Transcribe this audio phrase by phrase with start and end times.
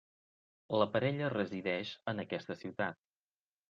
[0.77, 3.03] La parella resideix en aquesta ciutat.